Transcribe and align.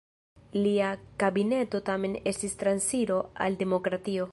Lia 0.55 0.87
kabineto 1.23 1.81
tamen 1.91 2.17
estis 2.33 2.57
transiro 2.65 3.21
al 3.47 3.63
demokratio. 3.63 4.19